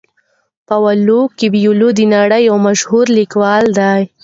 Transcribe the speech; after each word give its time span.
پاولو 0.67 1.21
کویلیو 1.39 1.89
د 1.97 2.01
نړۍ 2.15 2.41
یو 2.49 2.57
مشهور 2.67 3.05
لیکوال 3.19 3.65
دی. 3.79 4.01